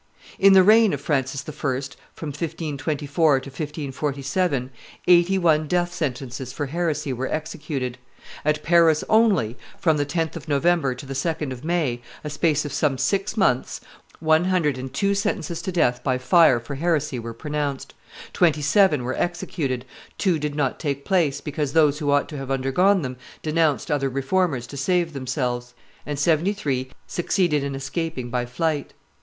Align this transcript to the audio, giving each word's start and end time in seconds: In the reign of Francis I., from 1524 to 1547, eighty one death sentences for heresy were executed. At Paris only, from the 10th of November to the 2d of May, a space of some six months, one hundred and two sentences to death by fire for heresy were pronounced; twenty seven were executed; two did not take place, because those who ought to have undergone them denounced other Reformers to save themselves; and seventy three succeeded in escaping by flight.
In 0.39 0.53
the 0.53 0.63
reign 0.63 0.93
of 0.93 0.99
Francis 0.99 1.47
I., 1.47 1.51
from 1.53 2.29
1524 2.29 3.41
to 3.41 3.49
1547, 3.51 4.71
eighty 5.07 5.37
one 5.37 5.67
death 5.67 5.93
sentences 5.93 6.51
for 6.51 6.65
heresy 6.65 7.13
were 7.13 7.31
executed. 7.31 7.99
At 8.43 8.63
Paris 8.63 9.03
only, 9.07 9.57
from 9.77 9.97
the 9.97 10.05
10th 10.07 10.35
of 10.35 10.47
November 10.47 10.95
to 10.95 11.05
the 11.05 11.13
2d 11.13 11.51
of 11.51 11.63
May, 11.63 12.01
a 12.23 12.31
space 12.31 12.65
of 12.65 12.73
some 12.73 12.97
six 12.97 13.37
months, 13.37 13.79
one 14.19 14.45
hundred 14.45 14.79
and 14.79 14.91
two 14.91 15.13
sentences 15.13 15.61
to 15.61 15.71
death 15.71 16.03
by 16.03 16.17
fire 16.17 16.59
for 16.59 16.73
heresy 16.73 17.19
were 17.19 17.35
pronounced; 17.35 17.93
twenty 18.33 18.63
seven 18.63 19.03
were 19.03 19.13
executed; 19.13 19.85
two 20.17 20.39
did 20.39 20.55
not 20.55 20.79
take 20.79 21.05
place, 21.05 21.41
because 21.41 21.73
those 21.73 21.99
who 21.99 22.09
ought 22.09 22.27
to 22.29 22.37
have 22.37 22.49
undergone 22.49 23.03
them 23.03 23.17
denounced 23.43 23.91
other 23.91 24.09
Reformers 24.09 24.65
to 24.65 24.77
save 24.77 25.13
themselves; 25.13 25.75
and 26.07 26.17
seventy 26.17 26.53
three 26.53 26.89
succeeded 27.05 27.63
in 27.63 27.75
escaping 27.75 28.31
by 28.31 28.47
flight. 28.47 28.95